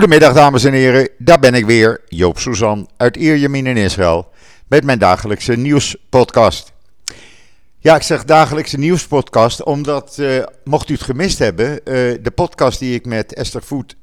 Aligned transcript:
Goedemiddag 0.00 0.34
dames 0.34 0.64
en 0.64 0.72
heren, 0.72 1.08
daar 1.18 1.38
ben 1.38 1.54
ik 1.54 1.66
weer, 1.66 2.00
Joop 2.08 2.38
Suzan 2.38 2.88
uit 2.96 3.16
Ierjemien 3.16 3.66
in 3.66 3.76
Israël, 3.76 4.28
met 4.68 4.84
mijn 4.84 4.98
dagelijkse 4.98 5.56
nieuwspodcast. 5.56 6.72
Ja, 7.78 7.96
ik 7.96 8.02
zeg 8.02 8.24
dagelijkse 8.24 8.78
nieuwspodcast, 8.78 9.62
omdat, 9.62 10.16
uh, 10.20 10.44
mocht 10.64 10.88
u 10.88 10.92
het 10.92 11.02
gemist 11.02 11.38
hebben, 11.38 11.70
uh, 11.70 11.78
de 12.22 12.32
podcast 12.34 12.78
die 12.78 12.94
ik 12.94 13.06
met 13.06 13.34
Esther 13.34 13.62
Voet 13.62 13.96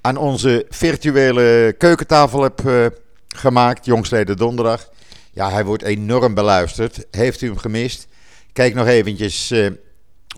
aan 0.00 0.16
onze 0.16 0.66
virtuele 0.68 1.74
keukentafel 1.78 2.42
heb 2.42 2.60
uh, 2.66 2.86
gemaakt, 3.28 3.84
jongstleden 3.84 4.36
donderdag. 4.36 4.88
Ja, 5.32 5.50
hij 5.50 5.64
wordt 5.64 5.82
enorm 5.82 6.34
beluisterd. 6.34 7.06
Heeft 7.10 7.40
u 7.40 7.46
hem 7.46 7.58
gemist? 7.58 8.06
Kijk 8.52 8.74
nog 8.74 8.86
eventjes 8.86 9.54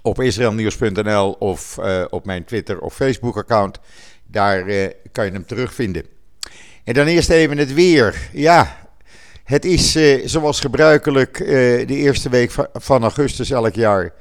op 0.02 0.20
israelnieuws.nl 0.20 1.30
of 1.30 1.78
op 2.10 2.24
mijn 2.24 2.44
Twitter 2.44 2.80
of 2.80 2.94
Facebook 2.94 3.36
account. 3.36 3.78
Daar 4.30 4.68
uh, 4.68 4.86
kan 5.12 5.24
je 5.24 5.32
hem 5.32 5.46
terugvinden. 5.46 6.04
En 6.84 6.94
dan 6.94 7.06
eerst 7.06 7.30
even 7.30 7.58
het 7.58 7.74
weer. 7.74 8.28
Ja, 8.32 8.88
het 9.44 9.64
is 9.64 9.96
uh, 9.96 10.26
zoals 10.26 10.60
gebruikelijk 10.60 11.38
uh, 11.38 11.48
de 11.86 11.94
eerste 11.94 12.28
week 12.28 12.52
van 12.72 13.02
augustus 13.02 13.50
elk 13.50 13.74
jaar. 13.74 14.12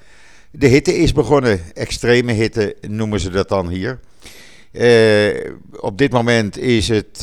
De 0.52 0.68
hitte 0.68 0.98
is 0.98 1.12
begonnen. 1.12 1.60
Extreme 1.74 2.32
hitte 2.32 2.76
noemen 2.82 3.20
ze 3.20 3.30
dat 3.30 3.50
dan 3.50 3.70
hier. 3.70 4.00
op 5.80 5.98
dit 5.98 6.12
moment 6.12 6.58
is 6.58 6.88
het 6.88 7.18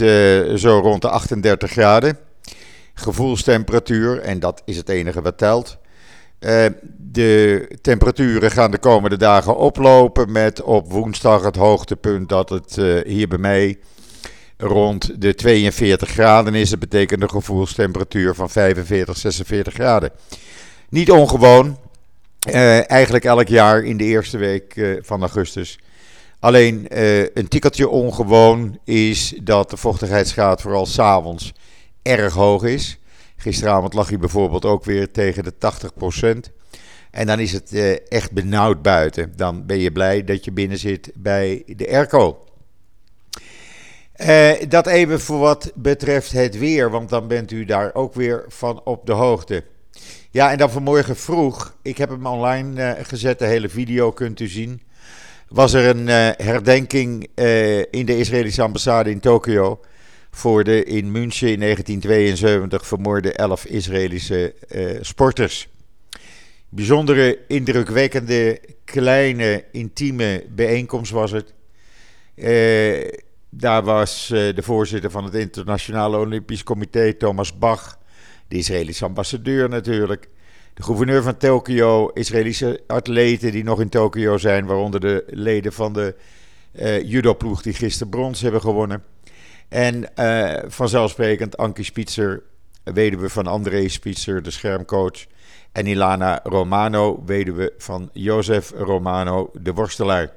zo 0.60 0.78
rond 0.78 1.02
de 1.02 1.08
38 1.08 1.70
graden. 1.70 2.18
Gevoelstemperatuur, 2.94 4.20
en 4.20 4.40
dat 4.40 4.62
is 4.64 4.76
het 4.76 4.88
enige 4.88 5.22
wat 5.22 5.38
telt. 5.38 5.78
Uh, 6.40 6.66
de 6.98 7.68
temperaturen 7.80 8.50
gaan 8.50 8.70
de 8.70 8.78
komende 8.78 9.16
dagen 9.16 9.56
oplopen 9.56 10.32
met 10.32 10.62
op 10.62 10.90
woensdag 10.90 11.42
het 11.42 11.56
hoogtepunt 11.56 12.28
dat 12.28 12.48
het 12.48 12.76
uh, 12.76 13.04
hier 13.04 13.28
bij 13.28 13.38
mij 13.38 13.78
rond 14.56 15.20
de 15.20 15.34
42 15.34 16.08
graden 16.08 16.54
is. 16.54 16.70
Dat 16.70 16.78
betekent 16.78 17.22
een 17.22 17.30
gevoelstemperatuur 17.30 18.34
van 18.34 18.50
45, 18.50 19.16
46 19.16 19.74
graden. 19.74 20.10
Niet 20.88 21.10
ongewoon, 21.10 21.78
uh, 22.48 22.90
eigenlijk 22.90 23.24
elk 23.24 23.48
jaar 23.48 23.84
in 23.84 23.96
de 23.96 24.04
eerste 24.04 24.38
week 24.38 24.98
van 25.00 25.20
augustus. 25.20 25.78
Alleen 26.40 26.86
een 27.38 27.48
tikkeltje 27.48 27.88
ongewoon 27.88 28.78
is 28.84 29.34
dat 29.42 29.70
de 29.70 29.76
vochtigheidsgraad 29.76 30.62
vooral 30.62 30.86
s'avonds 30.86 31.52
erg 32.02 32.34
hoog 32.34 32.62
is. 32.62 32.98
Gisteravond 33.36 33.94
lag 33.94 34.08
hij 34.08 34.18
bijvoorbeeld 34.18 34.64
ook 34.64 34.84
weer 34.84 35.10
tegen 35.10 35.44
de 35.44 35.52
80%. 36.48 36.52
En 37.10 37.26
dan 37.26 37.40
is 37.40 37.52
het 37.52 37.72
uh, 37.72 37.96
echt 38.08 38.32
benauwd 38.32 38.82
buiten. 38.82 39.32
Dan 39.36 39.66
ben 39.66 39.78
je 39.78 39.92
blij 39.92 40.24
dat 40.24 40.44
je 40.44 40.52
binnen 40.52 40.78
zit 40.78 41.10
bij 41.14 41.62
de 41.66 41.88
airco. 41.88 42.44
Uh, 44.16 44.50
dat 44.68 44.86
even 44.86 45.20
voor 45.20 45.38
wat 45.38 45.72
betreft 45.74 46.32
het 46.32 46.58
weer, 46.58 46.90
want 46.90 47.08
dan 47.08 47.28
bent 47.28 47.50
u 47.50 47.64
daar 47.64 47.94
ook 47.94 48.14
weer 48.14 48.44
van 48.48 48.80
op 48.84 49.06
de 49.06 49.12
hoogte. 49.12 49.64
Ja, 50.30 50.50
en 50.50 50.58
dan 50.58 50.70
vanmorgen 50.70 51.16
vroeg, 51.16 51.76
ik 51.82 51.98
heb 51.98 52.08
hem 52.08 52.26
online 52.26 52.96
uh, 52.96 53.04
gezet, 53.04 53.38
de 53.38 53.46
hele 53.46 53.68
video 53.68 54.12
kunt 54.12 54.40
u 54.40 54.48
zien. 54.48 54.82
Was 55.48 55.72
er 55.72 55.96
een 55.96 56.06
herdenking 56.46 57.22
in 57.90 58.06
de 58.06 58.18
Israëlische 58.18 58.62
ambassade 58.62 59.10
in 59.10 59.20
Tokio 59.20 59.80
voor 60.36 60.64
de 60.64 60.84
in 60.84 61.10
München 61.10 61.52
in 61.52 61.60
1972 61.60 62.86
vermoorde 62.86 63.32
elf 63.32 63.64
Israëlische 63.64 64.54
uh, 64.68 64.98
sporters. 65.00 65.68
Bijzondere, 66.68 67.38
indrukwekkende, 67.48 68.60
kleine, 68.84 69.64
intieme 69.72 70.44
bijeenkomst 70.48 71.12
was 71.12 71.30
het. 71.30 71.54
Uh, 72.34 73.10
daar 73.50 73.82
was 73.82 74.30
uh, 74.32 74.54
de 74.54 74.62
voorzitter 74.62 75.10
van 75.10 75.24
het 75.24 75.34
Internationale 75.34 76.18
Olympisch 76.18 76.62
Comité, 76.62 77.14
Thomas 77.14 77.58
Bach, 77.58 77.98
de 78.48 78.56
Israëlische 78.56 79.04
ambassadeur 79.04 79.68
natuurlijk, 79.68 80.28
de 80.74 80.82
gouverneur 80.82 81.22
van 81.22 81.36
Tokio, 81.36 82.08
Israëlische 82.08 82.80
atleten 82.86 83.52
die 83.52 83.64
nog 83.64 83.80
in 83.80 83.88
Tokio 83.88 84.38
zijn, 84.38 84.66
waaronder 84.66 85.00
de 85.00 85.24
leden 85.26 85.72
van 85.72 85.92
de 85.92 86.14
judoploeg 87.04 87.62
die 87.62 87.72
gisteren 87.72 88.08
brons 88.08 88.40
hebben 88.40 88.60
gewonnen. 88.60 89.02
En 89.68 90.08
uh, 90.16 90.54
vanzelfsprekend 90.66 91.56
Ankie 91.56 91.84
Spitzer, 91.84 92.42
weduwe 92.84 93.28
van 93.28 93.46
André 93.46 93.88
Spitzer, 93.88 94.42
de 94.42 94.50
schermcoach. 94.50 95.26
En 95.72 95.86
Ilana 95.86 96.40
Romano, 96.42 97.22
weduwe 97.24 97.72
van 97.78 98.10
Jozef 98.12 98.70
Romano, 98.70 99.50
de 99.60 99.72
worstelaar. 99.72 100.32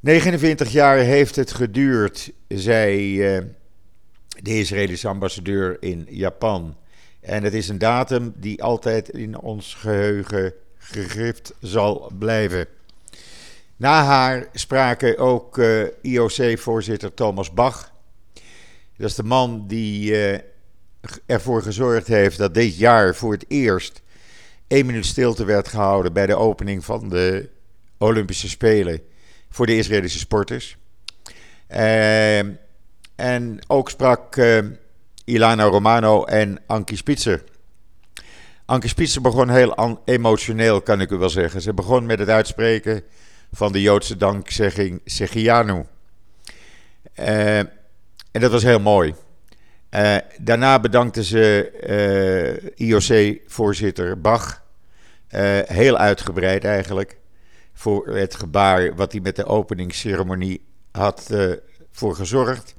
29 0.00 0.72
jaar 0.72 0.98
heeft 0.98 1.36
het 1.36 1.52
geduurd, 1.52 2.32
zei 2.48 3.16
uh, 3.36 3.42
de 4.42 4.58
Israëlische 4.58 5.08
ambassadeur 5.08 5.76
in 5.80 6.06
Japan. 6.10 6.76
En 7.20 7.42
het 7.42 7.54
is 7.54 7.68
een 7.68 7.78
datum 7.78 8.32
die 8.36 8.62
altijd 8.62 9.08
in 9.08 9.38
ons 9.38 9.74
geheugen 9.74 10.54
gegrift 10.78 11.54
zal 11.60 12.12
blijven. 12.18 12.66
Na 13.76 14.04
haar 14.04 14.46
spraken 14.52 15.18
ook 15.18 15.58
eh, 15.58 15.82
IOC-voorzitter 16.02 17.14
Thomas 17.14 17.52
Bach. 17.52 17.92
Dat 18.96 19.10
is 19.10 19.14
de 19.14 19.22
man 19.22 19.66
die 19.66 20.10
uh, 20.10 20.38
ervoor 21.26 21.62
gezorgd 21.62 22.06
heeft 22.06 22.38
dat 22.38 22.54
dit 22.54 22.76
jaar 22.76 23.14
voor 23.14 23.32
het 23.32 23.44
eerst 23.48 24.02
één 24.66 24.86
minuut 24.86 25.06
stilte 25.06 25.44
werd 25.44 25.68
gehouden 25.68 26.12
bij 26.12 26.26
de 26.26 26.36
opening 26.36 26.84
van 26.84 27.08
de 27.08 27.48
Olympische 27.98 28.48
Spelen 28.48 29.00
voor 29.50 29.66
de 29.66 29.76
Israëlische 29.76 30.18
sporters. 30.18 30.76
Uh, 31.70 32.38
en 33.16 33.58
ook 33.66 33.90
sprak 33.90 34.36
Ilana 35.24 35.64
Romano 35.64 36.24
en 36.24 36.58
Ankie 36.66 36.96
Spitzer. 36.96 37.44
Ankie 38.64 38.88
Spitzer 38.88 39.22
begon 39.22 39.48
heel 39.48 40.00
emotioneel, 40.04 40.80
kan 40.80 41.00
ik 41.00 41.10
u 41.10 41.16
wel 41.16 41.30
zeggen. 41.30 41.60
Ze 41.60 41.74
begon 41.74 42.06
met 42.06 42.18
het 42.18 42.28
uitspreken 42.28 43.02
van 43.52 43.72
de 43.72 43.80
Joodse 43.80 44.16
dankzegging 44.16 45.00
Segianu. 45.04 45.84
Uh, 47.18 47.58
en 47.58 48.40
dat 48.40 48.50
was 48.50 48.62
heel 48.62 48.80
mooi. 48.80 49.14
Uh, 49.90 50.16
daarna 50.38 50.80
bedankte 50.80 51.24
ze 51.24 51.72
uh, 52.78 52.88
IOC-voorzitter 52.88 54.20
Bach, 54.20 54.62
heel 55.66 55.96
uitgebreid 55.96 56.64
eigenlijk, 56.64 57.16
voor 57.72 58.08
het 58.08 58.34
gebaar 58.34 58.94
wat 58.94 59.12
hij 59.12 59.20
met 59.20 59.36
de 59.36 59.44
openingsceremonie 59.44 60.64
had 60.90 61.30
voor 61.90 62.14
gezorgd. 62.14 62.74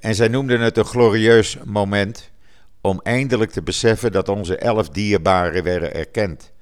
en 0.00 0.14
zij 0.14 0.28
noemden 0.28 0.60
het 0.60 0.76
een 0.76 0.84
glorieus 0.84 1.58
moment 1.64 2.30
om 2.80 3.00
eindelijk 3.02 3.50
te 3.50 3.62
beseffen 3.62 4.12
dat 4.12 4.28
onze 4.28 4.56
elf 4.56 4.88
dierbaren 4.88 5.62
werden 5.62 5.94
erkend 5.94 6.52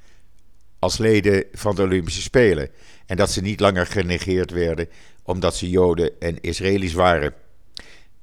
als 0.82 0.98
leden 0.98 1.44
van 1.52 1.74
de 1.74 1.82
Olympische 1.82 2.22
Spelen. 2.22 2.68
En 3.06 3.16
dat 3.16 3.30
ze 3.30 3.40
niet 3.40 3.60
langer 3.60 3.86
genegeerd 3.86 4.50
werden 4.50 4.88
omdat 5.22 5.56
ze 5.56 5.70
Joden 5.70 6.20
en 6.20 6.40
Israëli's 6.40 6.92
waren. 6.92 7.34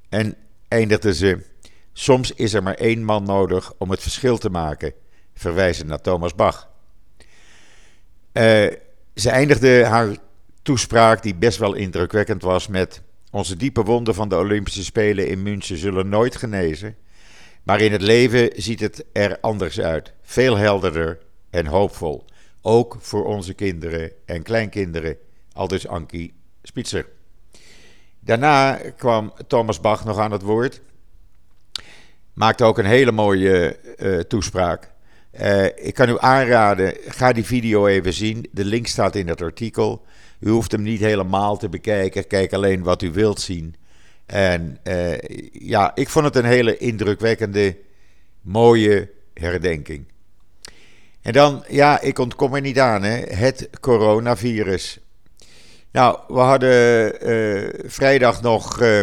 En 0.09 0.35
eindigden 0.67 1.15
ze: 1.15 1.45
Soms 1.93 2.31
is 2.31 2.53
er 2.53 2.63
maar 2.63 2.73
één 2.73 3.03
man 3.03 3.23
nodig 3.23 3.73
om 3.77 3.89
het 3.89 4.01
verschil 4.01 4.37
te 4.37 4.49
maken, 4.49 4.93
verwijzen 5.33 5.87
naar 5.87 6.01
Thomas 6.01 6.35
Bach. 6.35 6.69
Uh, 8.33 8.67
ze 9.15 9.29
eindigde 9.29 9.85
haar 9.85 10.17
toespraak, 10.61 11.23
die 11.23 11.35
best 11.35 11.57
wel 11.57 11.73
indrukwekkend 11.73 12.41
was, 12.41 12.67
met: 12.67 13.01
Onze 13.31 13.55
diepe 13.55 13.83
wonden 13.83 14.15
van 14.15 14.29
de 14.29 14.37
Olympische 14.37 14.83
Spelen 14.83 15.27
in 15.27 15.43
München 15.43 15.77
zullen 15.77 16.09
nooit 16.09 16.35
genezen. 16.35 16.95
Maar 17.63 17.81
in 17.81 17.91
het 17.91 18.01
leven 18.01 18.49
ziet 18.55 18.79
het 18.79 19.05
er 19.13 19.37
anders 19.41 19.79
uit. 19.79 20.13
Veel 20.21 20.57
helderder 20.57 21.19
en 21.49 21.65
hoopvol. 21.65 22.25
Ook 22.69 22.97
voor 22.99 23.25
onze 23.25 23.53
kinderen 23.53 24.11
en 24.25 24.43
kleinkinderen, 24.43 25.17
aldus 25.53 25.87
Ankie 25.87 26.33
Spitzer. 26.63 27.05
Daarna 28.19 28.79
kwam 28.97 29.33
Thomas 29.47 29.79
Bach 29.79 30.05
nog 30.05 30.17
aan 30.17 30.31
het 30.31 30.41
woord. 30.41 30.81
Maakte 32.33 32.63
ook 32.63 32.77
een 32.77 32.85
hele 32.85 33.11
mooie 33.11 33.79
uh, 33.97 34.19
toespraak. 34.19 34.91
Uh, 35.41 35.65
ik 35.65 35.93
kan 35.93 36.09
u 36.09 36.15
aanraden, 36.19 36.93
ga 37.07 37.31
die 37.31 37.45
video 37.45 37.87
even 37.87 38.13
zien. 38.13 38.45
De 38.51 38.65
link 38.65 38.87
staat 38.87 39.15
in 39.15 39.27
het 39.27 39.41
artikel. 39.41 40.05
U 40.39 40.49
hoeft 40.49 40.71
hem 40.71 40.81
niet 40.81 40.99
helemaal 40.99 41.57
te 41.57 41.69
bekijken. 41.69 42.27
Kijk 42.27 42.53
alleen 42.53 42.83
wat 42.83 43.01
u 43.01 43.11
wilt 43.11 43.39
zien. 43.39 43.75
En 44.25 44.79
uh, 44.83 45.17
ja, 45.51 45.95
ik 45.95 46.09
vond 46.09 46.25
het 46.25 46.35
een 46.35 46.45
hele 46.45 46.77
indrukwekkende, 46.77 47.77
mooie 48.41 49.11
herdenking. 49.33 50.05
En 51.29 51.35
dan, 51.35 51.63
ja, 51.67 52.01
ik 52.01 52.19
ontkom 52.19 52.55
er 52.55 52.61
niet 52.61 52.79
aan, 52.79 53.03
hè, 53.03 53.17
het 53.17 53.69
coronavirus. 53.79 54.99
Nou, 55.91 56.19
we 56.27 56.39
hadden 56.39 57.27
uh, 57.29 57.69
vrijdag 57.85 58.41
nog 58.41 58.81
uh, 58.81 59.01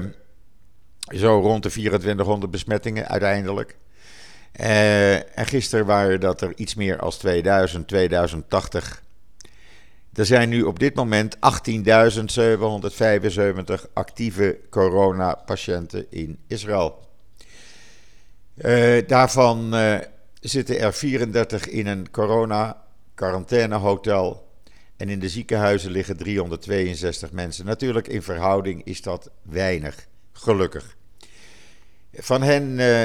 zo 1.08 1.40
rond 1.40 1.62
de 1.62 1.68
2400 1.68 2.50
besmettingen 2.50 3.08
uiteindelijk. 3.08 3.76
Uh, 4.60 5.14
en 5.14 5.46
gisteren 5.46 5.86
waren 5.86 6.20
dat 6.20 6.40
er 6.40 6.52
iets 6.56 6.74
meer 6.74 6.98
als 6.98 7.16
2000, 7.16 7.88
2080. 7.88 9.02
Er 10.12 10.26
zijn 10.26 10.48
nu 10.48 10.62
op 10.62 10.78
dit 10.78 10.94
moment 10.94 11.36
18.775 11.36 11.40
actieve 13.92 14.58
coronapatiënten 14.70 16.06
in 16.10 16.38
Israël. 16.46 17.04
Daarvan 19.06 19.74
zitten 20.40 20.78
er 20.78 20.92
34 20.92 21.68
in 21.68 21.86
een 21.86 22.10
corona-quarantainehotel. 22.10 24.44
En 24.96 25.08
in 25.08 25.18
de 25.18 25.28
ziekenhuizen 25.28 25.90
liggen 25.90 26.16
362 26.16 27.32
mensen. 27.32 27.64
Natuurlijk, 27.64 28.08
in 28.08 28.22
verhouding 28.22 28.84
is 28.84 29.02
dat 29.02 29.30
weinig, 29.42 30.06
gelukkig. 30.32 30.96
Van 32.12 32.42
hen, 32.42 32.78
uh, 32.78 33.04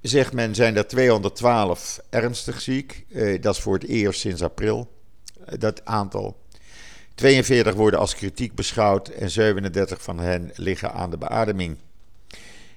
zegt 0.00 0.32
men, 0.32 0.54
zijn 0.54 0.76
er 0.76 0.86
212 0.86 2.00
ernstig 2.10 2.60
ziek. 2.60 3.06
dat 3.40 3.54
is 3.54 3.60
voor 3.60 3.74
het 3.74 3.86
eerst 3.86 4.20
sinds 4.20 4.42
april, 4.42 4.92
dat 5.58 5.84
aantal. 5.84 6.40
42 7.14 7.74
worden 7.74 8.00
als 8.00 8.14
kritiek 8.14 8.54
beschouwd 8.54 9.08
en 9.08 9.30
37 9.30 10.02
van 10.02 10.18
hen 10.18 10.50
liggen 10.54 10.92
aan 10.92 11.10
de 11.10 11.18
beademing. 11.18 11.76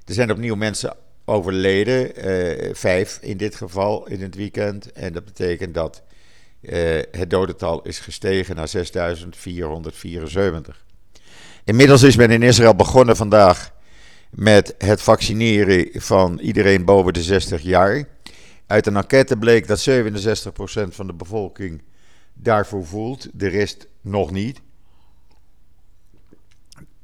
Er 0.06 0.14
zijn 0.14 0.32
opnieuw 0.32 0.56
mensen 0.56 0.96
overleden, 1.26 2.30
uh, 2.30 2.70
vijf 2.74 3.18
in 3.22 3.38
dit 3.38 3.56
geval 3.56 4.08
in 4.08 4.22
het 4.22 4.36
weekend. 4.36 4.92
En 4.92 5.14
dat 5.14 5.26
betekent 5.26 5.74
dat 5.74 6.04
uh, 6.62 7.02
het 7.12 7.30
dodental 7.30 7.82
is 7.82 8.00
gestegen 8.00 8.56
naar 8.56 8.68
6474. 8.68 10.86
Inmiddels 11.64 12.04
is 12.04 12.16
men 12.16 12.32
in 12.32 12.44
Israël 12.44 12.76
begonnen 12.76 13.16
vandaag 13.16 13.74
met 14.30 14.76
het 14.78 15.02
vaccineren 15.02 16.02
van 16.02 16.40
iedereen 16.40 16.86
boven 16.86 17.14
de 17.14 17.24
60 17.24 17.62
jaar. 17.62 18.08
Uit 18.68 18.88
een 18.88 18.96
enquête 18.96 19.38
bleek 19.38 19.68
dat 19.68 19.90
67% 19.90 19.92
van 20.90 21.08
de 21.08 21.14
bevolking 21.14 21.82
daarvoor 22.34 22.86
voelt, 22.86 23.28
de 23.34 23.48
rest 23.48 23.88
nog 24.02 24.32
niet. 24.32 24.62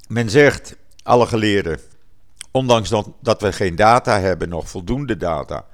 Men 0.07 0.29
zegt, 0.29 0.75
alle 1.03 1.25
geleerden, 1.25 1.79
ondanks 2.51 2.89
dat, 2.89 3.09
dat 3.21 3.41
we 3.41 3.53
geen 3.53 3.75
data 3.75 4.19
hebben, 4.19 4.49
nog 4.49 4.69
voldoende 4.69 5.17
data, 5.17 5.65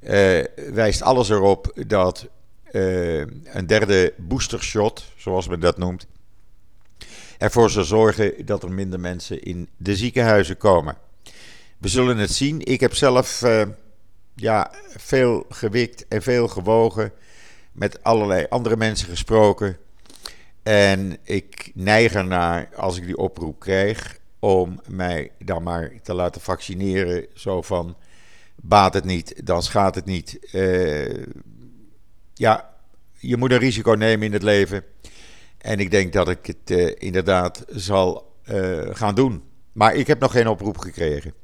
uh, 0.00 0.44
wijst 0.72 1.02
alles 1.02 1.28
erop 1.28 1.72
dat 1.86 2.28
uh, 2.72 3.18
een 3.44 3.66
derde 3.66 4.12
boostershot, 4.16 5.04
zoals 5.16 5.48
men 5.48 5.60
dat 5.60 5.78
noemt, 5.78 6.06
ervoor 7.38 7.70
zal 7.70 7.84
zorgen 7.84 8.46
dat 8.46 8.62
er 8.62 8.72
minder 8.72 9.00
mensen 9.00 9.42
in 9.42 9.68
de 9.76 9.96
ziekenhuizen 9.96 10.56
komen. 10.56 10.96
We 11.78 11.88
zullen 11.88 12.18
het 12.18 12.30
zien. 12.30 12.60
Ik 12.60 12.80
heb 12.80 12.94
zelf 12.94 13.42
uh, 13.42 13.62
ja, 14.34 14.70
veel 14.96 15.46
gewikt 15.48 16.08
en 16.08 16.22
veel 16.22 16.48
gewogen 16.48 17.12
met 17.72 18.02
allerlei 18.02 18.46
andere 18.48 18.76
mensen 18.76 19.08
gesproken. 19.08 19.76
En 20.62 21.16
ik 21.22 21.70
neig 21.74 22.14
ernaar, 22.14 22.68
als 22.76 22.96
ik 22.96 23.06
die 23.06 23.16
oproep 23.16 23.60
krijg, 23.60 24.18
om 24.44 24.80
mij 24.88 25.30
dan 25.38 25.62
maar 25.62 25.92
te 26.02 26.14
laten 26.14 26.40
vaccineren. 26.40 27.26
Zo 27.34 27.62
van, 27.62 27.96
baat 28.54 28.94
het 28.94 29.04
niet, 29.04 29.46
dan 29.46 29.62
schaadt 29.62 29.94
het 29.94 30.04
niet. 30.04 30.38
Uh, 30.52 31.24
ja, 32.34 32.74
je 33.18 33.36
moet 33.36 33.50
een 33.50 33.58
risico 33.58 33.92
nemen 33.92 34.26
in 34.26 34.32
het 34.32 34.42
leven. 34.42 34.84
En 35.58 35.78
ik 35.78 35.90
denk 35.90 36.12
dat 36.12 36.28
ik 36.28 36.46
het 36.46 36.70
uh, 36.70 36.92
inderdaad 36.98 37.64
zal 37.68 38.36
uh, 38.50 38.80
gaan 38.92 39.14
doen. 39.14 39.42
Maar 39.72 39.94
ik 39.94 40.06
heb 40.06 40.20
nog 40.20 40.32
geen 40.32 40.48
oproep 40.48 40.78
gekregen. 40.78 41.34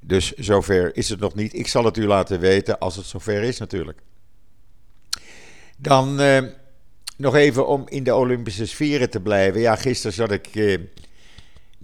Dus 0.00 0.32
zover 0.32 0.96
is 0.96 1.08
het 1.08 1.20
nog 1.20 1.34
niet. 1.34 1.54
Ik 1.54 1.68
zal 1.68 1.84
het 1.84 1.96
u 1.96 2.06
laten 2.06 2.40
weten 2.40 2.78
als 2.78 2.96
het 2.96 3.06
zover 3.06 3.42
is 3.42 3.58
natuurlijk. 3.58 4.00
Dan 5.78 6.20
nog 7.16 7.34
even 7.34 7.66
om 7.66 7.84
in 7.88 8.04
de 8.04 8.14
Olympische 8.14 8.66
sferen 8.66 9.10
te 9.10 9.20
blijven. 9.20 9.60
Ja, 9.60 9.76
gisteren 9.76 10.12
zat 10.12 10.30
ik 10.30 10.46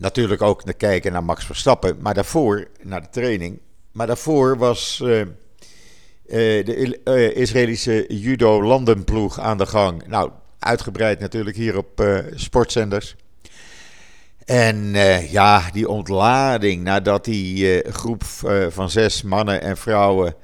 natuurlijk 0.02 0.42
ook 0.42 0.62
te 0.62 0.72
kijken 0.72 1.12
naar 1.12 1.24
Max 1.24 1.44
Verstappen. 1.44 1.96
Maar 2.00 2.14
daarvoor, 2.14 2.68
naar 2.82 3.00
de 3.00 3.08
training. 3.10 3.60
Maar 3.92 4.06
daarvoor 4.06 4.58
was 4.58 5.00
uh, 5.04 5.26
de 6.26 7.32
Israëlische 7.34 8.04
judo-landenploeg 8.08 9.40
aan 9.40 9.58
de 9.58 9.66
gang. 9.66 10.06
Nou, 10.06 10.30
uitgebreid 10.58 11.20
natuurlijk 11.20 11.56
hier 11.56 11.76
op 11.76 12.22
sportzenders. 12.34 13.16
En 14.44 14.92
ja, 15.30 15.70
die 15.72 15.88
ontlading 15.88 16.82
nadat 16.82 17.24
die 17.24 17.82
groep 17.90 18.24
van 18.68 18.90
zes 18.90 19.22
mannen 19.22 19.62
en 19.62 19.76
vrouwen 19.76 20.34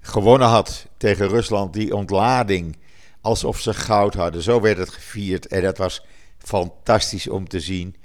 gewonnen 0.00 0.48
had 0.48 0.86
tegen 0.96 1.28
Rusland, 1.28 1.72
die 1.72 1.94
ontlading 1.94 2.76
alsof 3.20 3.58
ze 3.58 3.74
goud 3.74 4.14
hadden. 4.14 4.42
Zo 4.42 4.60
werd 4.60 4.78
het 4.78 4.90
gevierd 4.90 5.46
en 5.46 5.62
dat 5.62 5.78
was 5.78 6.04
fantastisch 6.38 7.28
om 7.28 7.48
te 7.48 7.60
zien. 7.60 7.96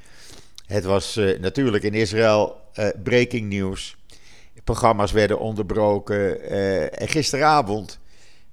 Het 0.73 0.83
was 0.83 1.17
uh, 1.17 1.39
natuurlijk 1.39 1.83
in 1.83 1.93
Israël 1.93 2.61
uh, 2.75 2.87
breaking 3.03 3.49
news. 3.49 3.95
Programma's 4.63 5.11
werden 5.11 5.39
onderbroken. 5.39 6.51
Uh, 6.51 7.01
en 7.01 7.07
gisteravond, 7.07 7.99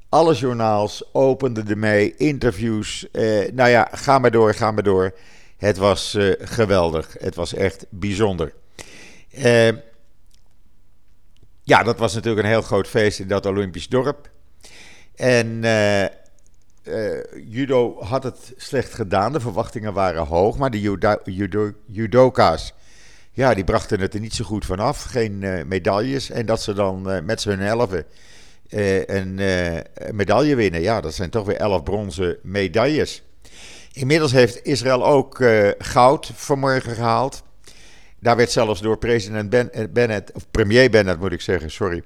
alle 0.09 0.35
journaals 0.35 1.05
openden 1.13 1.69
ermee, 1.69 2.17
interviews. 2.17 3.07
nou 3.53 3.69
ja, 3.69 3.89
ga 3.93 4.19
maar 4.19 4.31
door, 4.31 4.55
ga 4.55 4.71
maar 4.71 4.83
door. 4.83 5.15
Het 5.57 5.77
was 5.77 6.17
geweldig. 6.39 7.17
Het 7.19 7.35
was 7.35 7.55
echt 7.55 7.87
bijzonder. 7.89 8.55
ja, 11.63 11.83
dat 11.83 11.99
was 11.99 12.15
natuurlijk 12.15 12.43
een 12.45 12.53
heel 12.53 12.63
groot 12.63 12.89
feest 12.89 13.19
in 13.19 13.29
dat 13.29 13.47
Olympisch 13.47 13.89
dorp. 13.89 14.31
En 15.15 15.61
judo 17.45 18.03
had 18.03 18.23
het 18.23 18.53
slecht 18.57 18.95
gedaan. 18.95 19.33
De 19.33 19.41
verwachtingen 19.41 19.93
waren 19.93 20.27
hoog. 20.27 20.59
Maar 20.59 20.71
de 20.71 20.81
judo, 20.81 21.17
judo, 21.25 21.73
judoka's, 21.87 22.75
ja, 23.33 23.55
die 23.55 23.65
brachten 23.65 24.01
het 24.01 24.15
er 24.15 24.21
niet 24.21 24.35
zo 24.35 24.45
goed 24.45 24.65
vanaf. 24.65 25.03
Geen 25.03 25.43
uh, 25.43 25.65
medailles. 25.65 26.31
En 26.31 26.47
dat 26.47 26.63
ze 26.63 26.73
dan 26.73 27.11
uh, 27.11 27.21
met 27.23 27.41
z'n 27.41 27.51
elfen 27.51 28.05
een 28.71 29.41
medaille 30.13 30.55
winnen. 30.55 30.81
Ja, 30.81 31.01
dat 31.01 31.15
zijn 31.15 31.31
toch 31.31 31.47
weer 31.47 31.57
elf 31.57 31.83
bronzen 31.83 32.39
medailles. 32.43 33.23
Inmiddels 33.93 34.33
heeft 34.33 34.65
Israël 34.65 35.07
ook 35.07 35.45
goud 35.79 36.31
vanmorgen 36.35 36.95
gehaald. 36.95 37.43
Daar 38.19 38.37
werd 38.37 38.51
zelfs 38.51 38.81
door 38.81 38.99
president 38.99 39.51
ben 39.51 39.71
Bennett, 39.93 40.33
of 40.33 40.51
premier 40.51 40.91
Bennett 40.91 41.21
moet 41.21 41.33
ik 41.33 41.41
zeggen, 41.41 41.71
sorry 41.71 42.03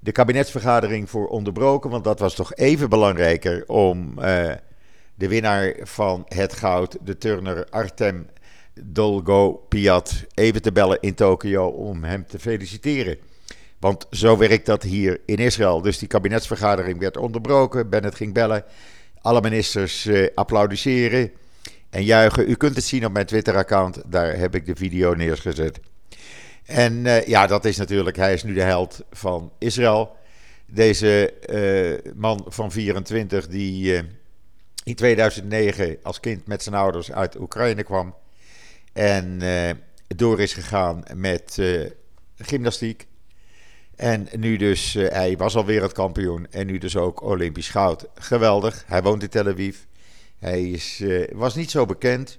de 0.00 0.12
kabinetsvergadering 0.12 1.10
voor 1.10 1.28
onderbroken. 1.28 1.90
Want 1.90 2.04
dat 2.04 2.18
was 2.18 2.34
toch 2.34 2.54
even 2.54 2.88
belangrijker 2.88 3.64
om 3.66 4.18
uh, 4.18 4.52
de 5.14 5.28
winnaar 5.28 5.74
van 5.82 6.24
het 6.28 6.52
goud, 6.52 6.96
de 7.02 7.18
turner 7.18 7.66
Artem 7.70 8.26
Dolgopiat, 8.82 10.24
even 10.34 10.62
te 10.62 10.72
bellen 10.72 10.98
in 11.00 11.14
Tokio 11.14 11.66
om 11.66 12.04
hem 12.04 12.26
te 12.26 12.38
feliciteren. 12.38 13.18
Want 13.78 14.06
zo 14.10 14.36
werkt 14.36 14.66
dat 14.66 14.82
hier 14.82 15.20
in 15.26 15.36
Israël. 15.36 15.80
Dus 15.80 15.98
die 15.98 16.08
kabinetsvergadering 16.08 16.98
werd 16.98 17.16
onderbroken. 17.16 17.90
Bennett 17.90 18.14
ging 18.14 18.34
bellen. 18.34 18.64
Alle 19.20 19.40
ministers 19.40 20.06
uh, 20.06 20.28
applaudisseren 20.34 21.32
en 21.90 22.04
juichen. 22.04 22.50
U 22.50 22.54
kunt 22.54 22.76
het 22.76 22.84
zien 22.84 23.06
op 23.06 23.12
mijn 23.12 23.26
Twitter-account. 23.26 24.02
Daar 24.06 24.36
heb 24.36 24.54
ik 24.54 24.66
de 24.66 24.76
video 24.76 25.14
neergezet. 25.14 25.80
En 26.66 27.04
uh, 27.04 27.26
ja, 27.26 27.46
dat 27.46 27.64
is 27.64 27.76
natuurlijk, 27.76 28.16
hij 28.16 28.32
is 28.32 28.42
nu 28.42 28.54
de 28.54 28.62
held 28.62 29.04
van 29.10 29.52
Israël. 29.58 30.16
Deze 30.66 31.34
uh, 32.04 32.12
man 32.14 32.44
van 32.48 32.72
24 32.72 33.48
die 33.48 33.92
uh, 33.92 34.02
in 34.84 34.94
2009 34.94 35.96
als 36.02 36.20
kind 36.20 36.46
met 36.46 36.62
zijn 36.62 36.74
ouders 36.74 37.12
uit 37.12 37.38
Oekraïne 37.38 37.82
kwam. 37.82 38.14
En 38.92 39.42
door 40.06 40.40
is 40.40 40.52
gegaan 40.52 41.02
met 41.14 41.58
gymnastiek. 42.36 43.06
En 43.96 44.28
nu 44.36 44.56
dus, 44.56 44.92
hij 44.92 45.36
was 45.36 45.56
al 45.56 45.64
wereldkampioen 45.64 46.46
en 46.50 46.66
nu 46.66 46.78
dus 46.78 46.96
ook 46.96 47.22
Olympisch 47.22 47.68
goud. 47.68 48.06
Geweldig, 48.14 48.84
hij 48.86 49.02
woont 49.02 49.22
in 49.22 49.28
Tel 49.28 49.46
Aviv. 49.46 49.76
Hij 50.38 50.70
is, 50.70 51.04
was 51.32 51.54
niet 51.54 51.70
zo 51.70 51.86
bekend, 51.86 52.38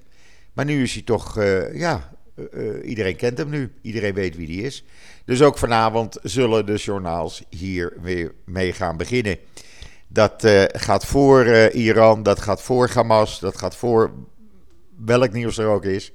maar 0.53 0.65
nu 0.65 0.83
is 0.83 0.93
hij 0.93 1.03
toch, 1.03 1.35
ja, 1.73 2.11
uh, 2.35 2.89
iedereen 2.89 3.15
kent 3.15 3.37
hem 3.37 3.49
nu. 3.49 3.71
Iedereen 3.81 4.13
weet 4.13 4.35
wie 4.35 4.47
die 4.47 4.63
is. 4.63 4.83
Dus 5.25 5.41
ook 5.41 5.57
vanavond 5.57 6.17
zullen 6.23 6.65
de 6.65 6.75
journaals 6.75 7.43
hier 7.49 7.93
weer 8.01 8.33
mee 8.45 8.73
gaan 8.73 8.97
beginnen. 8.97 9.37
Dat 10.07 10.43
uh, 10.43 10.63
gaat 10.67 11.05
voor 11.05 11.45
Iran, 11.71 12.23
dat 12.23 12.39
gaat 12.39 12.61
voor 12.61 12.89
Hamas, 12.89 13.39
dat 13.39 13.57
gaat 13.57 13.75
voor 13.75 14.11
welk 15.05 15.31
nieuws 15.31 15.57
er 15.57 15.67
ook 15.67 15.85
is. 15.85 16.11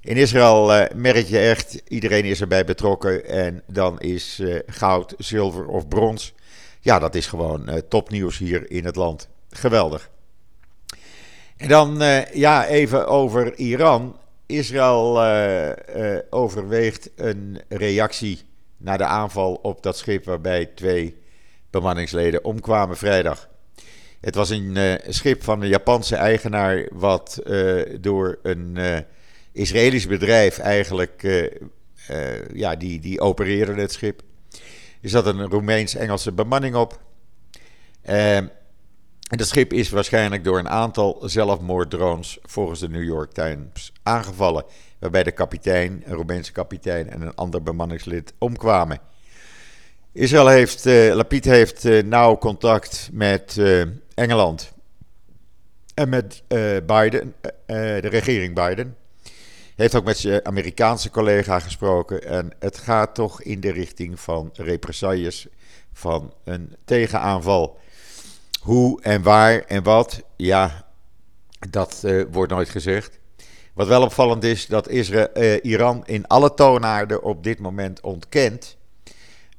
In 0.00 0.16
Israël 0.16 0.88
merk 0.94 1.26
je 1.26 1.38
echt, 1.38 1.82
iedereen 1.88 2.24
is 2.24 2.40
erbij 2.40 2.64
betrokken. 2.64 3.26
En 3.26 3.62
dan 3.66 4.00
is 4.00 4.42
goud, 4.66 5.14
zilver 5.18 5.66
of 5.66 5.88
brons. 5.88 6.34
Ja, 6.80 6.98
dat 6.98 7.14
is 7.14 7.26
gewoon 7.26 7.82
topnieuws 7.88 8.38
hier 8.38 8.70
in 8.70 8.84
het 8.84 8.96
land. 8.96 9.28
Geweldig. 9.50 10.10
En 11.56 11.68
dan 11.68 12.02
ja, 12.32 12.66
even 12.66 13.06
over 13.06 13.56
Iran. 13.56 14.16
Israël 14.48 15.24
uh, 15.24 15.68
uh, 15.96 16.18
overweegt 16.30 17.10
een 17.16 17.60
reactie 17.68 18.40
na 18.76 18.96
de 18.96 19.04
aanval 19.04 19.54
op 19.54 19.82
dat 19.82 19.96
schip 19.96 20.24
waarbij 20.24 20.66
twee 20.66 21.16
bemanningsleden 21.70 22.44
omkwamen 22.44 22.96
vrijdag. 22.96 23.48
Het 24.20 24.34
was 24.34 24.50
een 24.50 24.98
schip 25.08 25.42
van 25.42 25.62
een 25.62 25.68
Japanse 25.68 26.16
eigenaar, 26.16 26.88
wat 26.92 27.42
door 28.00 28.38
een 28.42 28.78
Israëlisch 29.52 30.06
bedrijf 30.06 30.58
eigenlijk, 30.58 31.22
ja, 32.52 32.76
die, 32.76 33.00
die 33.00 33.20
opereerde 33.20 33.80
het 33.80 33.92
schip. 33.92 34.22
Er 35.02 35.08
zat 35.08 35.26
een 35.26 35.48
Roemeens-Engelse 35.48 36.32
bemanning 36.32 36.74
op. 36.74 37.00
en 39.28 39.38
het 39.38 39.48
schip 39.48 39.72
is 39.72 39.90
waarschijnlijk 39.90 40.44
door 40.44 40.58
een 40.58 40.68
aantal 40.68 41.18
zelfmoorddrones 41.24 42.38
volgens 42.42 42.80
de 42.80 42.88
New 42.88 43.04
York 43.04 43.32
Times 43.32 43.92
aangevallen. 44.02 44.64
Waarbij 44.98 45.22
de 45.22 45.32
kapitein, 45.32 46.02
een 46.06 46.14
Roemeense 46.14 46.52
kapitein 46.52 47.10
en 47.10 47.20
een 47.20 47.34
ander 47.34 47.62
bemanningslid 47.62 48.32
omkwamen. 48.38 49.00
Israël 50.12 50.48
heeft, 50.48 50.86
uh, 50.86 51.14
Lapid 51.14 51.44
heeft 51.44 51.84
uh, 51.84 52.02
nauw 52.02 52.38
contact 52.38 53.08
met 53.12 53.56
uh, 53.58 53.84
Engeland 54.14 54.72
en 55.94 56.08
met 56.08 56.42
Biden, 56.86 57.34
de 57.66 58.08
regering 58.08 58.54
Biden. 58.54 58.96
Heeft 59.76 59.94
ook 59.94 60.04
met 60.04 60.18
zijn 60.18 60.46
Amerikaanse 60.46 61.10
collega 61.10 61.58
gesproken 61.58 62.22
en 62.22 62.50
het 62.58 62.78
gaat 62.78 63.14
toch 63.14 63.42
in 63.42 63.60
de 63.60 63.72
richting 63.72 64.20
van 64.20 64.50
represailles, 64.52 65.46
van 65.92 66.32
een 66.44 66.76
tegenaanval. 66.84 67.78
Hoe 68.60 69.02
en 69.02 69.22
waar 69.22 69.58
en 69.60 69.82
wat, 69.82 70.22
ja, 70.36 70.84
dat 71.70 72.04
wordt 72.30 72.52
nooit 72.52 72.68
gezegd. 72.68 73.18
Wat 73.74 73.86
wel 73.86 74.02
opvallend 74.02 74.44
is, 74.44 74.66
dat 74.66 74.88
Israël, 74.88 75.58
Iran 75.62 76.02
in 76.06 76.26
alle 76.26 76.54
toonaarden 76.54 77.22
op 77.22 77.44
dit 77.44 77.58
moment 77.58 78.00
ontkent 78.00 78.78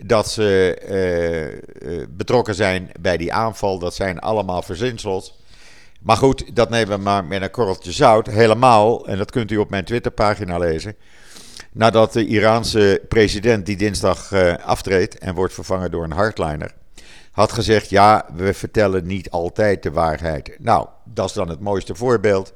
dat 0.05 0.29
ze 0.29 0.75
eh, 0.87 1.47
eh, 2.01 2.07
betrokken 2.09 2.55
zijn 2.55 2.89
bij 2.99 3.17
die 3.17 3.33
aanval. 3.33 3.79
Dat 3.79 3.95
zijn 3.95 4.19
allemaal 4.19 4.61
verzinsels. 4.61 5.37
Maar 6.01 6.17
goed, 6.17 6.55
dat 6.55 6.69
nemen 6.69 6.97
we 6.97 7.03
maar 7.03 7.25
met 7.25 7.41
een 7.41 7.51
korreltje 7.51 7.91
zout. 7.91 8.27
Helemaal, 8.27 9.07
en 9.07 9.17
dat 9.17 9.31
kunt 9.31 9.51
u 9.51 9.57
op 9.57 9.69
mijn 9.69 9.85
Twitterpagina 9.85 10.57
lezen. 10.57 10.95
Nadat 11.71 12.13
de 12.13 12.25
Iraanse 12.25 13.01
president 13.07 13.65
die 13.65 13.77
dinsdag 13.77 14.33
aftreedt 14.63 15.17
en 15.17 15.35
wordt 15.35 15.53
vervangen 15.53 15.91
door 15.91 16.03
een 16.03 16.11
hardliner, 16.11 16.73
had 17.39 17.51
gezegd: 17.51 17.89
Ja, 17.89 18.25
we 18.33 18.53
vertellen 18.53 19.07
niet 19.07 19.29
altijd 19.29 19.83
de 19.83 19.91
waarheid. 19.91 20.55
Nou, 20.59 20.87
dat 21.05 21.27
is 21.27 21.33
dan 21.33 21.49
het 21.49 21.59
mooiste 21.59 21.95
voorbeeld. 21.95 22.53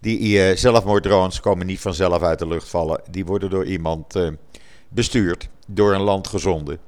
Die 0.00 0.50
uh, 0.50 0.56
zelfmoorddrones 0.56 1.40
komen 1.40 1.66
niet 1.66 1.80
vanzelf 1.80 2.22
uit 2.22 2.38
de 2.38 2.46
lucht 2.46 2.68
vallen. 2.68 3.00
Die 3.10 3.24
worden 3.24 3.50
door 3.50 3.64
iemand 3.64 4.16
uh, 4.16 4.28
bestuurd 4.88 5.48
door 5.66 5.94
een 5.94 6.00
land 6.00 6.28
gezonden. 6.28 6.78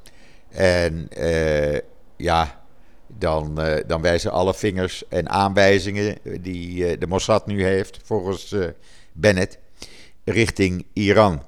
En 0.48 1.08
uh, 1.18 1.78
ja, 2.16 2.64
dan, 3.06 3.60
dan 3.86 4.02
wijzen 4.02 4.30
alle 4.32 4.54
vingers 4.54 5.08
en 5.08 5.28
aanwijzingen 5.28 6.18
die 6.40 6.98
de 6.98 7.06
Mossad 7.06 7.46
nu 7.46 7.64
heeft, 7.64 7.98
volgens 8.04 8.54
Bennett, 9.12 9.58
richting 10.24 10.86
Iran. 10.92 11.42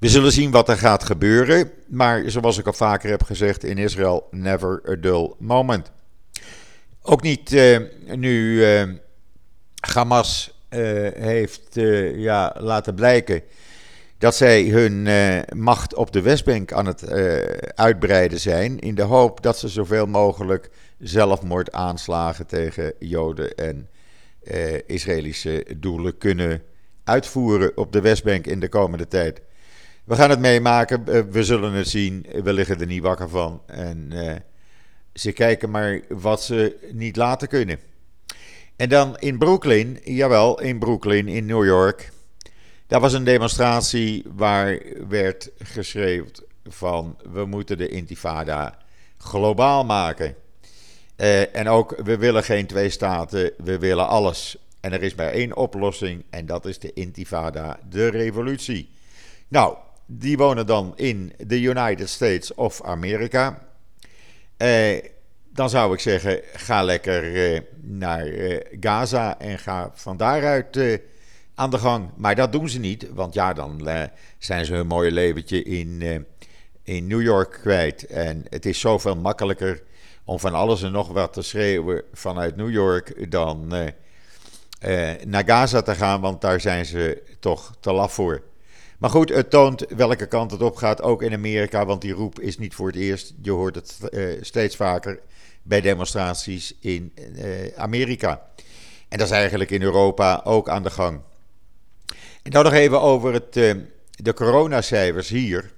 We 0.00 0.08
zullen 0.08 0.32
zien 0.32 0.50
wat 0.50 0.68
er 0.68 0.76
gaat 0.76 1.04
gebeuren, 1.04 1.70
maar 1.86 2.30
zoals 2.30 2.58
ik 2.58 2.66
al 2.66 2.72
vaker 2.72 3.10
heb 3.10 3.22
gezegd, 3.22 3.64
in 3.64 3.78
Israël 3.78 4.28
never 4.30 4.82
a 4.88 4.94
dull 4.94 5.32
moment. 5.38 5.90
Ook 7.02 7.22
niet 7.22 7.50
nu 8.14 8.64
Hamas 9.80 10.60
heeft 11.14 11.68
ja, 12.14 12.56
laten 12.58 12.94
blijken 12.94 13.42
dat 14.18 14.34
zij 14.34 14.64
hun 14.64 15.08
macht 15.56 15.94
op 15.94 16.12
de 16.12 16.22
Westbank 16.22 16.72
aan 16.72 16.86
het 16.86 17.10
uitbreiden 17.74 18.40
zijn. 18.40 18.78
In 18.78 18.94
de 18.94 19.02
hoop 19.02 19.42
dat 19.42 19.58
ze 19.58 19.68
zoveel 19.68 20.06
mogelijk 20.06 20.70
zelfmoordaanslagen 20.98 22.46
tegen 22.46 22.92
Joden 22.98 23.54
en 23.54 23.88
Israëlische 24.86 25.66
doelen 25.76 26.18
kunnen 26.18 26.62
uitvoeren 27.04 27.76
op 27.76 27.92
de 27.92 28.00
Westbank 28.00 28.46
in 28.46 28.60
de 28.60 28.68
komende 28.68 29.08
tijd. 29.08 29.40
We 30.10 30.16
gaan 30.16 30.30
het 30.30 30.38
meemaken, 30.38 31.30
we 31.30 31.44
zullen 31.44 31.72
het 31.72 31.88
zien, 31.88 32.26
we 32.42 32.52
liggen 32.52 32.80
er 32.80 32.86
niet 32.86 33.02
wakker 33.02 33.28
van. 33.28 33.62
En 33.66 34.12
ze 35.12 35.32
kijken 35.32 35.70
maar 35.70 36.00
wat 36.08 36.42
ze 36.42 36.88
niet 36.92 37.16
laten 37.16 37.48
kunnen. 37.48 37.78
En 38.76 38.88
dan 38.88 39.18
in 39.18 39.38
Brooklyn, 39.38 39.98
jawel, 40.04 40.60
in 40.60 40.78
Brooklyn, 40.78 41.28
in 41.28 41.46
New 41.46 41.64
York. 41.64 42.12
Daar 42.86 43.00
was 43.00 43.12
een 43.12 43.24
demonstratie 43.24 44.24
waar 44.36 44.78
werd 45.08 45.50
geschreven 45.58 46.30
van 46.68 47.18
we 47.32 47.44
moeten 47.44 47.78
de 47.78 47.88
intifada 47.88 48.78
globaal 49.18 49.84
maken. 49.84 50.34
Uh, 51.16 51.56
en 51.56 51.68
ook 51.68 51.96
we 52.04 52.16
willen 52.16 52.44
geen 52.44 52.66
twee 52.66 52.90
staten, 52.90 53.52
we 53.64 53.78
willen 53.78 54.08
alles. 54.08 54.56
En 54.80 54.92
er 54.92 55.02
is 55.02 55.14
maar 55.14 55.32
één 55.32 55.56
oplossing 55.56 56.24
en 56.30 56.46
dat 56.46 56.66
is 56.66 56.78
de 56.78 56.92
intifada, 56.92 57.78
de 57.88 58.08
revolutie. 58.08 58.90
Nou, 59.48 59.76
die 60.12 60.36
wonen 60.36 60.66
dan 60.66 60.92
in 60.96 61.32
de 61.46 61.60
United 61.60 62.08
States 62.08 62.54
of 62.54 62.82
Amerika. 62.82 63.68
Uh, 64.58 64.98
dan 65.52 65.70
zou 65.70 65.92
ik 65.92 66.00
zeggen, 66.00 66.40
ga 66.52 66.82
lekker 66.82 67.52
uh, 67.52 67.60
naar 67.80 68.26
Gaza 68.80 69.38
en 69.38 69.58
ga 69.58 69.90
van 69.94 70.16
daaruit 70.16 71.00
aan 71.54 71.70
de 71.70 71.78
gang. 71.78 72.10
Maar 72.16 72.34
dat 72.34 72.52
doen 72.52 72.68
ze 72.68 72.78
niet, 72.78 73.12
want 73.12 73.34
ja, 73.34 73.52
dan 73.52 73.88
uh, 73.88 74.02
zijn 74.38 74.64
ze 74.64 74.74
hun 74.74 74.86
mooie 74.86 75.10
leventje 75.10 75.62
in, 75.62 76.00
uh, 76.00 76.18
in 76.82 77.06
New 77.06 77.22
York 77.22 77.50
kwijt. 77.50 78.06
En 78.06 78.44
het 78.48 78.66
is 78.66 78.80
zoveel 78.80 79.16
makkelijker 79.16 79.82
om 80.24 80.38
van 80.38 80.54
alles 80.54 80.82
en 80.82 80.92
nog 80.92 81.08
wat 81.08 81.32
te 81.32 81.42
schreeuwen 81.42 82.02
vanuit 82.12 82.56
New 82.56 82.70
York 82.70 83.30
dan 83.30 83.66
naar 85.26 85.44
Gaza 85.46 85.82
te 85.82 85.94
gaan, 85.94 86.20
want 86.20 86.40
daar 86.40 86.60
zijn 86.60 86.86
ze 86.86 87.22
toch 87.40 87.74
te 87.80 87.92
laf 87.92 88.12
voor. 88.12 88.49
Maar 89.00 89.10
goed, 89.10 89.28
het 89.28 89.50
toont 89.50 89.86
welke 89.96 90.26
kant 90.26 90.50
het 90.50 90.62
op 90.62 90.76
gaat, 90.76 91.02
ook 91.02 91.22
in 91.22 91.32
Amerika, 91.32 91.86
want 91.86 92.00
die 92.00 92.12
roep 92.12 92.40
is 92.40 92.58
niet 92.58 92.74
voor 92.74 92.86
het 92.86 92.96
eerst. 92.96 93.34
Je 93.42 93.50
hoort 93.50 93.74
het 93.74 93.98
steeds 94.40 94.76
vaker 94.76 95.20
bij 95.62 95.80
demonstraties 95.80 96.74
in 96.80 97.12
Amerika. 97.76 98.46
En 99.08 99.18
dat 99.18 99.26
is 99.26 99.32
eigenlijk 99.32 99.70
in 99.70 99.82
Europa 99.82 100.40
ook 100.44 100.68
aan 100.68 100.82
de 100.82 100.90
gang. 100.90 101.20
En 102.42 102.50
dan 102.50 102.64
nog 102.64 102.72
even 102.72 103.00
over 103.00 103.32
het, 103.32 103.56
uh, 103.56 103.74
de 104.10 104.34
coronacijfers 104.34 105.28
hier. 105.28 105.70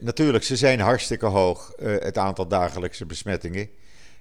Natuurlijk, 0.00 0.44
ze 0.44 0.56
zijn 0.56 0.80
hartstikke 0.80 1.26
hoog, 1.26 1.72
het 1.82 2.18
aantal 2.18 2.48
dagelijkse 2.48 3.06
besmettingen. 3.06 3.68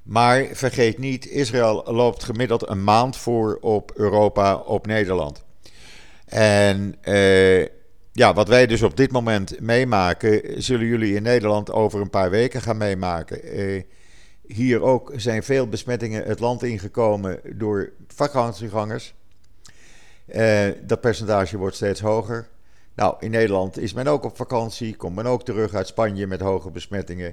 Maar 0.04 0.46
vergeet 0.52 0.98
niet, 0.98 1.26
Israël 1.26 1.84
loopt 1.86 2.24
gemiddeld 2.24 2.70
een 2.70 2.84
maand 2.84 3.18
voor 3.18 3.58
op 3.62 3.92
Europa, 3.96 4.56
op 4.56 4.86
Nederland. 4.86 5.46
En 6.36 6.96
ja, 8.12 8.34
wat 8.34 8.48
wij 8.48 8.68
dus 8.68 8.82
op 8.82 8.98
dit 8.98 9.12
moment 9.12 9.60
meemaken, 9.60 10.64
zullen 10.64 10.86
jullie 10.86 11.16
in 11.16 11.24
Nederland 11.24 11.72
over 11.72 12.02
een 12.02 12.10
paar 12.10 12.30
weken 12.30 12.62
gaan 12.62 12.78
meemaken. 12.78 13.40
hier 14.48 14.82
ook 14.82 15.12
zijn 15.16 15.44
veel 15.44 15.68
besmettingen 15.68 16.24
het 16.24 16.40
land 16.40 16.64
ingekomen 16.64 17.40
door 17.54 17.92
vakantiegangers. 18.08 19.16
Uh, 20.36 20.68
dat 20.84 21.02
percentage 21.02 21.58
wordt 21.58 21.76
steeds 21.76 22.00
hoger. 22.00 22.48
Nou, 22.96 23.16
in 23.20 23.32
Nederland 23.32 23.78
is 23.78 23.94
men 23.94 24.08
ook 24.08 24.24
op 24.24 24.36
vakantie, 24.36 24.96
komt 24.96 25.16
men 25.16 25.26
ook 25.26 25.44
terug 25.44 25.74
uit 25.74 25.88
Spanje 25.88 26.28
met 26.28 26.42
hoge 26.42 26.72
besmettingen. 26.72 27.32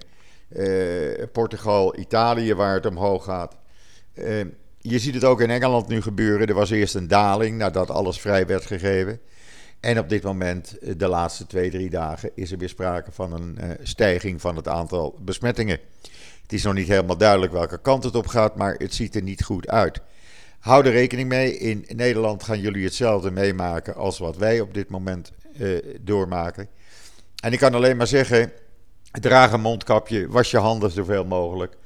Portugal, 1.33 1.99
Italië, 1.99 2.55
waar 2.55 2.75
het 2.75 2.87
omhoog 2.87 3.25
gaat. 3.25 3.57
Je 4.87 4.99
ziet 4.99 5.15
het 5.15 5.25
ook 5.25 5.41
in 5.41 5.51
Engeland 5.51 5.89
nu 5.89 6.03
gebeuren. 6.03 6.47
Er 6.47 6.55
was 6.55 6.71
eerst 6.71 6.95
een 6.95 7.09
daling 7.09 7.59
nadat 7.59 7.91
alles 7.91 8.21
vrij 8.21 8.47
werd 8.47 8.67
gegeven. 8.67 9.21
En 9.81 9.99
op 9.99 10.09
dit 10.09 10.23
moment, 10.23 10.77
de 10.97 11.09
laatste 11.09 11.47
twee, 11.47 11.71
drie 11.71 11.91
dagen, 11.91 12.31
is 12.35 12.53
er 12.53 12.59
weer 12.59 12.69
sprake 12.69 13.13
van 13.13 13.33
een 13.33 13.59
stijging 13.83 14.41
van 14.41 14.57
het 14.57 14.69
aantal 14.69 15.19
besmettingen. 15.21 15.79
Het 16.43 16.53
is 16.53 16.63
nog 16.63 16.75
niet 16.75 16.89
helemaal 16.89 17.17
duidelijk 17.17 17.53
welke 17.53 17.81
kant 17.81 18.05
het 18.05 18.15
op 18.15 18.27
gaat, 18.27 18.57
maar 18.57 18.75
het 18.75 18.95
ziet 18.95 19.15
er 19.15 19.23
niet 19.23 19.45
goed 19.45 19.69
uit. 19.69 20.01
Hou 20.59 20.87
er 20.87 20.93
rekening 20.93 21.29
mee. 21.29 21.59
In 21.59 21.85
Nederland 21.89 22.43
gaan 22.43 22.61
jullie 22.61 22.85
hetzelfde 22.85 23.31
meemaken 23.31 23.95
als 23.95 24.19
wat 24.19 24.37
wij 24.37 24.61
op 24.61 24.75
dit 24.75 24.89
moment 24.89 25.33
uh, 25.59 25.79
doormaken. 26.01 26.69
En 27.43 27.53
ik 27.53 27.59
kan 27.59 27.75
alleen 27.75 27.97
maar 27.97 28.07
zeggen: 28.07 28.53
draag 29.11 29.53
een 29.53 29.61
mondkapje, 29.61 30.29
was 30.29 30.51
je 30.51 30.59
handen 30.59 30.91
zoveel 30.91 31.25
mogelijk. 31.25 31.77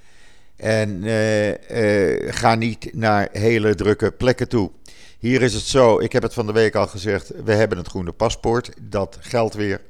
En 0.58 1.04
uh, 1.04 1.48
uh, 1.48 2.32
ga 2.32 2.54
niet 2.54 2.94
naar 2.94 3.28
hele 3.32 3.74
drukke 3.74 4.10
plekken 4.10 4.48
toe. 4.48 4.70
Hier 5.18 5.42
is 5.42 5.54
het 5.54 5.62
zo, 5.62 5.98
ik 6.00 6.12
heb 6.12 6.22
het 6.22 6.34
van 6.34 6.46
de 6.46 6.52
week 6.52 6.74
al 6.74 6.86
gezegd, 6.86 7.32
we 7.44 7.52
hebben 7.52 7.78
het 7.78 7.88
groene 7.88 8.12
paspoort. 8.12 8.70
Dat 8.80 9.18
geldt 9.20 9.54
weer. 9.54 9.80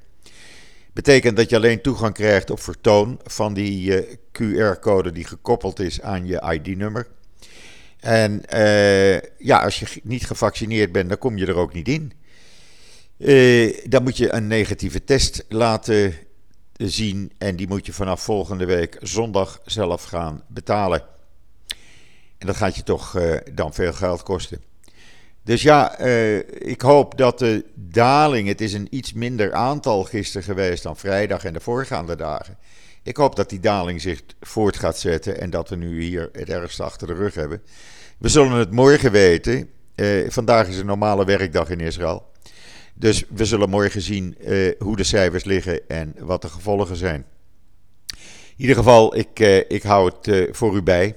Betekent 0.92 1.36
dat 1.36 1.50
je 1.50 1.56
alleen 1.56 1.80
toegang 1.80 2.14
krijgt 2.14 2.50
op 2.50 2.60
vertoon 2.60 3.20
van 3.24 3.54
die 3.54 4.04
QR-code 4.32 5.12
die 5.12 5.24
gekoppeld 5.24 5.80
is 5.80 6.00
aan 6.00 6.26
je 6.26 6.52
ID-nummer. 6.52 7.06
En 8.00 8.42
ja, 9.38 9.62
als 9.62 9.80
je 9.80 10.00
niet 10.02 10.26
gevaccineerd 10.26 10.92
bent, 10.92 11.08
dan 11.08 11.18
kom 11.18 11.36
je 11.36 11.46
er 11.46 11.56
ook 11.56 11.72
niet 11.72 11.88
in. 11.88 12.12
Dan 13.90 14.02
moet 14.02 14.16
je 14.16 14.32
een 14.32 14.46
negatieve 14.46 15.04
test 15.04 15.44
laten 15.48 16.14
zien 16.78 17.32
en 17.38 17.56
die 17.56 17.68
moet 17.68 17.86
je 17.86 17.92
vanaf 17.92 18.22
volgende 18.22 18.64
week 18.64 18.96
zondag 19.00 19.60
zelf 19.64 20.04
gaan 20.04 20.42
betalen. 20.46 21.02
En 22.38 22.46
dat 22.46 22.56
gaat 22.56 22.76
je 22.76 22.82
toch 22.82 23.16
dan 23.54 23.74
veel 23.74 23.92
geld 23.92 24.22
kosten. 24.22 24.62
Dus 25.42 25.62
ja, 25.62 25.98
ik 26.48 26.80
hoop 26.80 27.18
dat 27.18 27.38
de 27.38 27.64
daling, 27.74 28.48
het 28.48 28.60
is 28.60 28.72
een 28.72 28.86
iets 28.90 29.12
minder 29.12 29.52
aantal 29.52 30.04
gisteren 30.04 30.42
geweest 30.42 30.82
dan 30.82 30.96
vrijdag 30.96 31.44
en 31.44 31.52
de 31.52 31.60
voorgaande 31.60 32.16
dagen. 32.16 32.58
Ik 33.02 33.16
hoop 33.16 33.36
dat 33.36 33.50
die 33.50 33.60
daling 33.60 34.00
zich 34.00 34.22
voort 34.40 34.76
gaat 34.76 34.98
zetten 34.98 35.40
en 35.40 35.50
dat 35.50 35.68
we 35.68 35.76
nu 35.76 36.02
hier 36.02 36.28
het 36.32 36.48
ergste 36.48 36.82
achter 36.82 37.06
de 37.06 37.14
rug 37.14 37.34
hebben. 37.34 37.62
We 38.18 38.28
zullen 38.28 38.52
het 38.52 38.70
morgen 38.70 39.12
weten. 39.12 39.70
Uh, 39.96 40.30
vandaag 40.30 40.68
is 40.68 40.78
een 40.78 40.86
normale 40.86 41.24
werkdag 41.24 41.70
in 41.70 41.80
Israël. 41.80 42.26
Dus 42.98 43.24
we 43.28 43.44
zullen 43.44 43.68
morgen 43.68 44.00
zien 44.00 44.36
uh, 44.40 44.72
hoe 44.78 44.96
de 44.96 45.04
cijfers 45.04 45.44
liggen 45.44 45.88
en 45.88 46.14
wat 46.18 46.42
de 46.42 46.48
gevolgen 46.48 46.96
zijn. 46.96 47.24
In 48.16 48.64
ieder 48.64 48.76
geval, 48.76 49.16
ik, 49.16 49.40
uh, 49.40 49.56
ik 49.56 49.82
hou 49.82 50.12
het 50.20 50.56
voor 50.56 50.76
u 50.76 50.82
bij. 50.82 51.16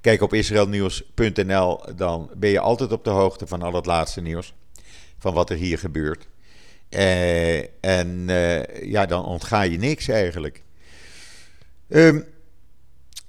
Kijk 0.00 0.22
op 0.22 0.34
israelnieuws.nl, 0.34 1.80
dan 1.96 2.30
ben 2.36 2.50
je 2.50 2.60
altijd 2.60 2.92
op 2.92 3.04
de 3.04 3.10
hoogte 3.10 3.46
van 3.46 3.62
al 3.62 3.74
het 3.74 3.86
laatste 3.86 4.20
nieuws. 4.20 4.54
Van 5.18 5.34
wat 5.34 5.50
er 5.50 5.56
hier 5.56 5.78
gebeurt. 5.78 6.28
en 7.80 8.26
ja, 8.82 9.06
dan 9.06 9.24
ontga 9.24 9.62
je 9.62 9.78
niks 9.78 10.08
eigenlijk. 10.08 10.62
Um, 11.88 12.24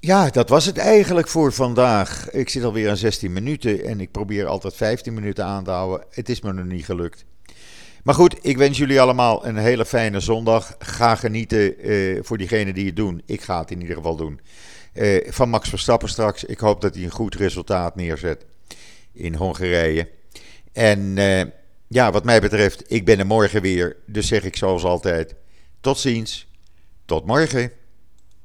ja, 0.00 0.30
dat 0.30 0.48
was 0.48 0.66
het 0.66 0.78
eigenlijk 0.78 1.28
voor 1.28 1.52
vandaag. 1.52 2.30
Ik 2.30 2.48
zit 2.48 2.64
alweer 2.64 2.90
aan 2.90 2.96
16 2.96 3.32
minuten 3.32 3.84
en 3.84 4.00
ik 4.00 4.10
probeer 4.10 4.46
altijd 4.46 4.74
15 4.74 5.14
minuten 5.14 5.44
aan 5.44 5.64
te 5.64 5.70
houden. 5.70 6.06
Het 6.10 6.28
is 6.28 6.40
me 6.40 6.52
nog 6.52 6.64
niet 6.64 6.84
gelukt. 6.84 7.24
Maar 8.04 8.14
goed, 8.14 8.36
ik 8.40 8.56
wens 8.56 8.78
jullie 8.78 9.00
allemaal 9.00 9.46
een 9.46 9.56
hele 9.56 9.84
fijne 9.84 10.20
zondag. 10.20 10.74
Ga 10.78 11.14
genieten 11.14 11.88
uh, 11.90 12.18
voor 12.22 12.38
diegenen 12.38 12.74
die 12.74 12.86
het 12.86 12.96
doen. 12.96 13.22
Ik 13.26 13.40
ga 13.40 13.60
het 13.60 13.70
in 13.70 13.80
ieder 13.80 13.96
geval 13.96 14.16
doen. 14.16 14.40
Uh, 14.94 15.30
van 15.32 15.48
Max 15.48 15.68
Verstappen 15.68 16.08
straks. 16.08 16.44
Ik 16.44 16.58
hoop 16.58 16.80
dat 16.80 16.94
hij 16.94 17.04
een 17.04 17.10
goed 17.10 17.34
resultaat 17.34 17.96
neerzet 17.96 18.44
in 19.12 19.34
Hongarije. 19.34 20.08
En 20.72 21.16
uh, 21.16 21.42
ja, 21.88 22.12
wat 22.12 22.24
mij 22.24 22.40
betreft, 22.40 22.84
ik 22.86 23.04
ben 23.04 23.18
er 23.18 23.26
morgen 23.26 23.62
weer. 23.62 23.96
Dus 24.06 24.26
zeg 24.26 24.44
ik 24.44 24.56
zoals 24.56 24.84
altijd: 24.84 25.34
tot 25.80 25.98
ziens. 25.98 26.48
Tot 27.04 27.26
morgen. 27.26 27.72